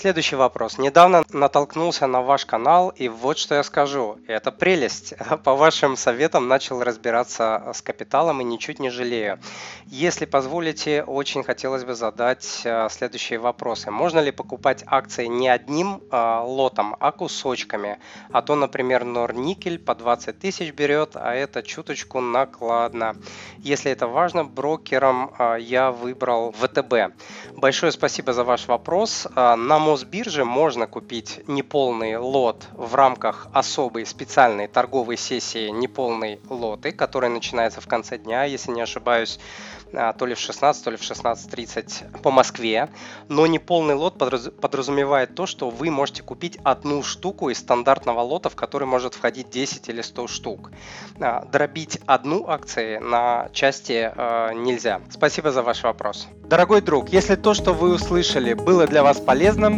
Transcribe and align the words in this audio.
Следующий 0.00 0.36
вопрос. 0.36 0.78
Недавно 0.78 1.24
натолкнулся 1.32 2.06
на 2.06 2.22
ваш 2.22 2.46
канал, 2.46 2.90
и 2.90 3.08
вот 3.08 3.36
что 3.36 3.56
я 3.56 3.64
скажу. 3.64 4.16
Это 4.28 4.52
прелесть. 4.52 5.14
По 5.44 5.56
вашим 5.56 5.96
советам 5.96 6.46
начал 6.46 6.80
разбираться 6.84 7.72
с 7.74 7.82
капиталом 7.82 8.40
и 8.40 8.44
ничуть 8.44 8.78
не 8.78 8.90
жалею. 8.90 9.40
Если 9.86 10.24
позволите, 10.24 11.02
очень 11.02 11.42
хотелось 11.42 11.82
бы 11.82 11.96
задать 11.96 12.62
а, 12.64 12.88
следующие 12.90 13.40
вопросы. 13.40 13.90
Можно 13.90 14.20
ли 14.20 14.30
покупать 14.30 14.84
акции 14.86 15.26
не 15.26 15.48
одним 15.48 16.00
а, 16.12 16.44
лотом, 16.44 16.94
а 17.00 17.10
кусочками? 17.10 17.98
А 18.30 18.40
то, 18.40 18.54
например, 18.54 19.02
Норникель 19.02 19.80
по 19.80 19.96
20 19.96 20.38
тысяч 20.38 20.72
берет, 20.72 21.16
а 21.16 21.34
это 21.34 21.64
чуточку 21.64 22.20
накладно. 22.20 23.16
Если 23.58 23.90
это 23.90 24.06
важно, 24.06 24.44
брокером 24.44 25.32
а, 25.36 25.56
я 25.56 25.90
выбрал 25.90 26.52
ВТБ. 26.52 27.16
Большое 27.56 27.90
спасибо 27.90 28.32
за 28.32 28.44
ваш 28.44 28.68
вопрос. 28.68 29.26
А, 29.34 29.56
на 29.56 29.87
Мосбирже 29.88 30.44
можно 30.44 30.86
купить 30.86 31.40
неполный 31.46 32.18
лот 32.18 32.66
в 32.74 32.94
рамках 32.94 33.46
особой 33.54 34.04
специальной 34.04 34.68
торговой 34.68 35.16
сессии 35.16 35.70
неполный 35.70 36.40
лоты, 36.50 36.92
которая 36.92 37.30
начинается 37.30 37.80
в 37.80 37.86
конце 37.86 38.18
дня, 38.18 38.44
если 38.44 38.70
не 38.70 38.82
ошибаюсь, 38.82 39.40
а, 39.94 40.12
то 40.12 40.26
ли 40.26 40.34
в 40.34 40.38
16, 40.38 40.84
то 40.84 40.90
ли 40.90 40.98
в 40.98 41.00
16.30 41.00 42.20
по 42.20 42.30
Москве. 42.30 42.90
Но 43.28 43.46
неполный 43.46 43.94
лот 43.94 44.18
подразумевает 44.18 45.34
то, 45.34 45.46
что 45.46 45.70
вы 45.70 45.90
можете 45.90 46.22
купить 46.22 46.58
одну 46.64 47.02
штуку 47.02 47.48
из 47.48 47.58
стандартного 47.58 48.20
лота, 48.20 48.50
в 48.50 48.56
который 48.56 48.86
может 48.86 49.14
входить 49.14 49.48
10 49.48 49.88
или 49.88 50.02
100 50.02 50.28
штук. 50.28 50.70
А, 51.18 51.46
дробить 51.46 51.98
одну 52.04 52.46
акцию 52.46 53.02
на 53.02 53.48
части 53.54 54.12
нельзя. 54.54 55.00
Спасибо 55.10 55.50
за 55.50 55.62
ваш 55.62 55.82
вопрос. 55.82 56.28
Дорогой 56.44 56.80
друг, 56.80 57.10
если 57.10 57.36
то, 57.36 57.54
что 57.54 57.72
вы 57.72 57.94
услышали, 57.94 58.54
было 58.54 58.86
для 58.86 59.02
вас 59.02 59.20
полезным, 59.20 59.77